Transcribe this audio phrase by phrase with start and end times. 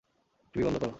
[0.55, 0.89] TV বন্ধ কর!